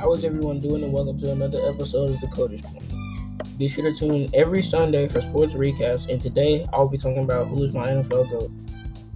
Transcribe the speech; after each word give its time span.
How 0.00 0.14
is 0.14 0.24
everyone 0.24 0.60
doing? 0.60 0.82
And 0.82 0.94
welcome 0.94 1.20
to 1.20 1.30
another 1.30 1.60
episode 1.68 2.08
of 2.08 2.20
the 2.22 2.28
Coach's 2.28 2.62
Corner. 2.62 2.80
Be 3.58 3.68
sure 3.68 3.84
to 3.84 3.94
tune 3.94 4.14
in 4.14 4.30
every 4.34 4.62
Sunday 4.62 5.06
for 5.08 5.20
sports 5.20 5.52
recaps. 5.52 6.08
And 6.08 6.22
today 6.22 6.66
I'll 6.72 6.88
be 6.88 6.96
talking 6.96 7.22
about 7.22 7.48
who 7.48 7.62
is 7.64 7.74
my 7.74 7.86
NFL 7.86 8.30
GOAT. 8.30 8.50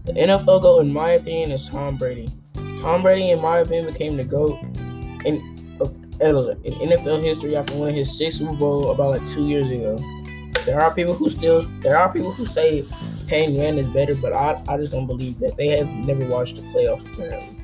The 0.05 0.13
NFL 0.13 0.61
GOAT, 0.61 0.81
in 0.81 0.93
my 0.93 1.13
opinion, 1.13 1.53
is 1.53 1.67
Tom 1.71 1.97
Brady. 1.97 2.29
Tom 2.77 3.01
Brady, 3.01 3.31
in 3.31 3.41
my 3.41 3.61
opinion, 3.61 3.91
became 3.91 4.19
the 4.19 4.25
GOAT 4.25 4.61
in, 5.25 5.41
uh, 5.81 5.87
in 6.21 6.91
NFL 6.91 7.23
history 7.23 7.57
after 7.57 7.79
winning 7.79 7.95
his 7.95 8.19
sixth 8.19 8.41
Super 8.41 8.55
Bowl 8.55 8.91
about 8.91 9.13
like 9.13 9.27
two 9.31 9.49
years 9.49 9.73
ago. 9.73 9.99
There 10.67 10.79
are 10.79 10.93
people 10.93 11.15
who 11.15 11.31
still 11.31 11.63
there 11.81 11.97
are 11.97 12.13
people 12.13 12.33
who 12.33 12.45
say 12.45 12.85
Peyton 13.27 13.57
Manning 13.57 13.79
is 13.79 13.89
better, 13.89 14.15
but 14.15 14.35
I, 14.35 14.63
I 14.69 14.77
just 14.77 14.93
don't 14.93 15.07
believe 15.07 15.39
that. 15.39 15.57
They 15.57 15.69
have 15.69 15.89
never 15.89 16.27
watched 16.27 16.57
the 16.57 16.63
playoffs 16.63 17.11
apparently. 17.15 17.57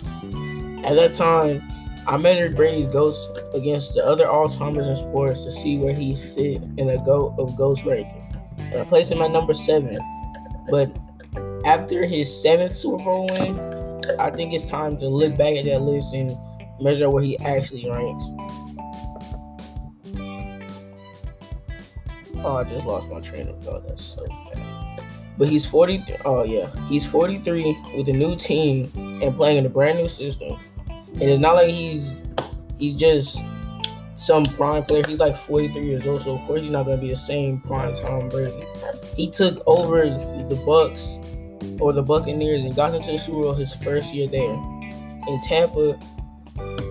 At 0.86 0.94
that 0.94 1.12
time, 1.12 1.62
I 2.10 2.16
measured 2.16 2.56
Brady's 2.56 2.88
ghost 2.88 3.30
against 3.54 3.94
the 3.94 4.04
other 4.04 4.28
all-timers 4.28 4.84
in 4.84 4.96
sports 4.96 5.44
to 5.44 5.52
see 5.52 5.78
where 5.78 5.94
he 5.94 6.16
fit 6.16 6.60
in 6.76 6.90
a 6.90 6.98
GOAT 7.04 7.36
of 7.38 7.56
GOATs 7.56 7.84
ranking. 7.84 8.36
And 8.58 8.80
I 8.80 8.84
placed 8.84 9.12
him 9.12 9.22
at 9.22 9.30
number 9.30 9.54
seven. 9.54 9.96
But 10.68 10.98
after 11.64 12.04
his 12.04 12.42
seventh 12.42 12.74
Super 12.74 13.04
Bowl 13.04 13.28
win, 13.38 13.56
I 14.18 14.28
think 14.32 14.52
it's 14.52 14.66
time 14.66 14.96
to 14.96 15.06
look 15.06 15.36
back 15.38 15.54
at 15.54 15.66
that 15.66 15.82
list 15.82 16.12
and 16.12 16.36
measure 16.80 17.08
where 17.08 17.22
he 17.22 17.38
actually 17.38 17.88
ranks. 17.88 18.24
Oh, 22.42 22.56
I 22.56 22.64
just 22.64 22.86
lost 22.86 23.08
my 23.08 23.20
train 23.20 23.46
of 23.46 23.62
thought. 23.62 23.86
That's 23.86 24.04
so 24.04 24.26
bad. 24.26 25.04
But 25.38 25.48
he's 25.48 25.64
40. 25.64 26.02
Oh 26.24 26.42
yeah, 26.42 26.70
he's 26.88 27.06
43 27.06 27.78
with 27.94 28.08
a 28.08 28.12
new 28.12 28.34
team 28.34 28.90
and 29.22 29.32
playing 29.36 29.58
in 29.58 29.66
a 29.66 29.70
brand 29.70 29.98
new 29.98 30.08
system. 30.08 30.58
And 31.14 31.22
it's 31.22 31.40
not 31.40 31.54
like 31.54 31.68
he's 31.68 32.18
he's 32.78 32.94
just 32.94 33.44
some 34.14 34.44
prime 34.44 34.84
player. 34.84 35.02
He's 35.06 35.18
like 35.18 35.36
43 35.36 35.82
years 35.82 36.06
old, 36.06 36.22
so 36.22 36.38
of 36.38 36.46
course 36.46 36.60
he's 36.60 36.70
not 36.70 36.86
gonna 36.86 37.00
be 37.00 37.08
the 37.08 37.16
same 37.16 37.60
prime 37.60 37.94
Tom 37.94 38.28
Brady. 38.28 38.64
He 39.16 39.30
took 39.30 39.62
over 39.66 40.04
the 40.04 40.62
Bucks 40.66 41.18
or 41.80 41.92
the 41.92 42.02
Buccaneers 42.02 42.62
and 42.62 42.74
got 42.74 42.92
them 42.92 43.02
to 43.02 43.12
the 43.12 43.18
Super 43.18 43.40
Bowl 43.40 43.54
his 43.54 43.74
first 43.74 44.14
year 44.14 44.28
there. 44.28 44.52
In 44.52 45.40
Tampa, 45.44 45.98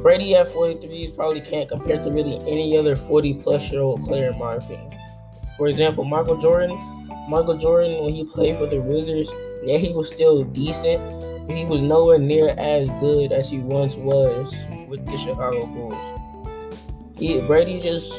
Brady 0.02 0.36
at 0.36 0.48
43 0.48 1.14
probably 1.16 1.42
can't 1.42 1.68
compare 1.70 1.98
to 2.02 2.12
really 2.12 2.38
any 2.52 2.78
other 2.78 2.96
40 2.96 3.36
plus 3.36 3.72
year 3.72 3.82
old 3.82 4.04
player 4.06 4.32
in 4.32 4.40
my 4.40 4.56
opinion. 4.56 4.94
For 5.58 5.68
example, 5.68 6.04
Michael 6.06 6.38
Jordan. 6.38 6.78
Michael 7.28 7.58
Jordan, 7.58 8.04
when 8.04 8.14
he 8.14 8.26
played 8.26 8.58
for 8.58 8.66
the 8.66 8.82
Wizards, 8.82 9.32
yeah, 9.64 9.78
he 9.78 9.94
was 9.94 10.10
still 10.10 10.44
decent, 10.44 11.00
he 11.50 11.66
was 11.66 11.82
nowhere 11.82 12.20
near 12.20 12.54
as 12.58 12.90
good 13.00 13.32
as 13.32 13.50
he 13.50 13.60
once 13.60 13.96
was 13.96 14.56
with 14.88 15.06
the 15.06 15.18
Chicago 15.18 15.66
Bulls. 15.66 16.20
He, 17.18 17.42
Brady's 17.42 17.84
just 17.84 18.14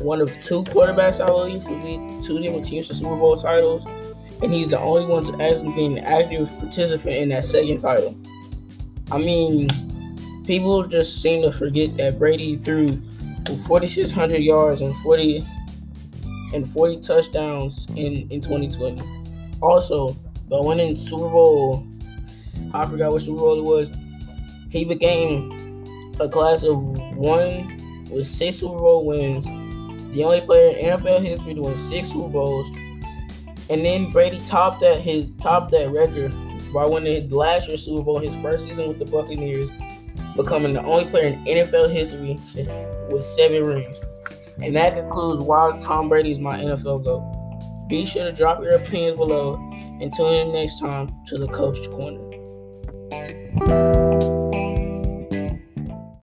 one 0.00 0.20
of 0.20 0.30
two 0.40 0.64
quarterbacks, 0.64 1.20
I 1.20 1.26
believe, 1.26 1.64
to 1.64 1.72
lead 1.72 2.22
two 2.22 2.40
different 2.40 2.64
teams 2.64 2.88
to 2.88 2.94
Super 2.94 3.16
Bowl 3.16 3.36
titles, 3.36 3.84
and 4.42 4.52
he's 4.52 4.68
the 4.68 4.78
only 4.78 5.06
one 5.06 5.24
to 5.24 5.32
actually 5.42 5.72
be 5.74 5.86
an 5.86 5.98
active 5.98 6.50
participant 6.58 7.16
in 7.16 7.28
that 7.30 7.44
second 7.44 7.78
title. 7.78 8.16
I 9.10 9.18
mean, 9.18 9.68
people 10.46 10.86
just 10.86 11.22
seem 11.22 11.42
to 11.42 11.52
forget 11.52 11.96
that 11.96 12.18
Brady 12.18 12.56
threw 12.56 13.00
4,600 13.46 14.38
yards 14.38 14.80
and 14.80 14.94
40 14.96 15.44
and 16.54 16.68
40 16.68 17.00
touchdowns 17.00 17.86
in, 17.96 18.30
in 18.30 18.40
2020. 18.40 19.02
Also, 19.60 20.12
by 20.48 20.58
winning 20.60 20.96
Super 20.96 21.28
Bowl, 21.28 21.86
I 22.74 22.86
forgot 22.86 23.12
which 23.12 23.26
Bowl 23.26 23.58
it 23.58 23.62
was, 23.62 23.90
he 24.68 24.84
became 24.84 25.84
a 26.18 26.28
class 26.28 26.64
of 26.64 26.76
one 27.16 27.80
with 28.10 28.26
six 28.26 28.58
Super 28.58 28.78
Bowl 28.78 29.06
wins, 29.06 29.44
the 30.14 30.24
only 30.24 30.40
player 30.40 30.76
in 30.76 30.98
NFL 30.98 31.22
history 31.22 31.54
to 31.54 31.62
win 31.62 31.76
six 31.76 32.10
Super 32.10 32.28
Bowls. 32.28 32.66
And 33.70 33.84
then 33.84 34.10
Brady 34.10 34.40
topped 34.40 34.80
that 34.80 35.00
his 35.00 35.28
topped 35.40 35.70
that 35.70 35.90
record 35.90 36.34
by 36.72 36.84
winning 36.84 37.28
last 37.30 37.68
year's 37.68 37.84
Super 37.84 38.02
Bowl, 38.02 38.18
his 38.18 38.34
first 38.42 38.64
season 38.64 38.88
with 38.88 38.98
the 38.98 39.04
Buccaneers, 39.04 39.70
becoming 40.36 40.72
the 40.72 40.82
only 40.82 41.04
player 41.06 41.26
in 41.26 41.44
NFL 41.44 41.90
history 41.90 42.40
with 43.08 43.24
seven 43.24 43.62
rings. 43.62 44.00
And 44.60 44.74
that 44.74 44.94
concludes 44.94 45.44
why 45.44 45.78
Tom 45.80 46.08
Brady 46.08 46.32
is 46.32 46.40
my 46.40 46.58
NFL 46.58 47.04
GOAT. 47.04 47.88
Be 47.88 48.04
sure 48.04 48.24
to 48.24 48.32
drop 48.32 48.60
your 48.62 48.74
opinions 48.74 49.16
below 49.16 49.54
and 50.00 50.12
tune 50.12 50.48
in 50.48 50.52
next 50.52 50.80
time 50.80 51.08
to 51.26 51.38
the 51.38 51.46
Coach's 51.48 51.86
Corner 51.88 52.33
thank 53.56 53.68
you 53.68 53.93